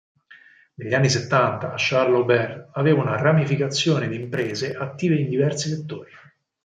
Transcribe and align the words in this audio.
Negli 0.77 0.95
anni 0.95 1.09
Settanta 1.11 1.75
Charles 1.77 2.15
Aubert 2.17 2.69
aveva 2.71 3.03
una 3.03 3.17
ramificazione 3.21 4.07
di 4.07 4.15
imprese 4.19 4.73
attive 4.73 5.13
in 5.15 5.29
diversi 5.29 5.69
settori. 5.69 6.11